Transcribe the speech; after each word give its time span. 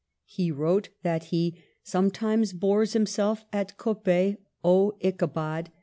He 0.25 0.49
wrote 0.51 0.89
that 1.03 1.25
he 1.25 1.61
sometimes 1.83 2.53
"bores 2.53 2.93
himself" 2.93 3.45
at 3.53 3.77
Coppet 3.77 4.37
(O 4.63 4.97
Ichabod 4.99 5.69